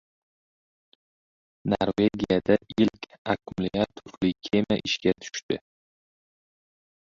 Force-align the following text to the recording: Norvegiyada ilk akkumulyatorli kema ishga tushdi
Norvegiyada 1.71 2.55
ilk 2.81 3.01
akkumulyatorli 3.33 4.29
kema 4.45 4.75
ishga 4.87 5.11
tushdi 5.21 5.57